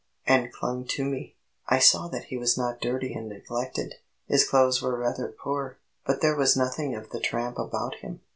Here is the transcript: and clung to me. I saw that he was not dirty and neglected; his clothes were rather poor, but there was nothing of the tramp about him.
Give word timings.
and 0.25 0.51
clung 0.51 0.83
to 0.83 1.05
me. 1.05 1.35
I 1.69 1.77
saw 1.77 2.07
that 2.07 2.23
he 2.23 2.35
was 2.35 2.57
not 2.57 2.81
dirty 2.81 3.13
and 3.13 3.29
neglected; 3.29 3.97
his 4.25 4.49
clothes 4.49 4.81
were 4.81 4.97
rather 4.97 5.27
poor, 5.27 5.77
but 6.07 6.21
there 6.21 6.35
was 6.35 6.57
nothing 6.57 6.95
of 6.95 7.11
the 7.11 7.19
tramp 7.19 7.59
about 7.59 7.93
him. 7.97 8.19